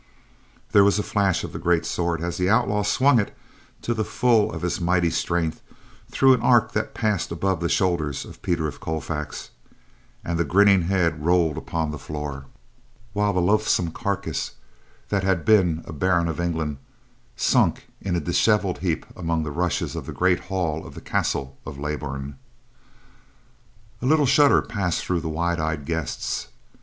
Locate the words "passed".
6.95-7.31, 24.63-25.05